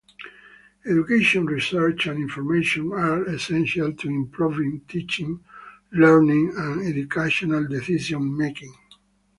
[0.83, 5.43] Education research and information are essential to improving teaching,
[5.91, 8.73] learning, and educational decision-making.